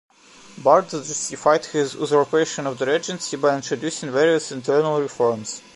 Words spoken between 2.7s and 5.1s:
the regency by introducing various internal